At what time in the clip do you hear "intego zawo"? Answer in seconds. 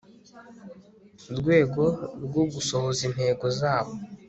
3.09-3.93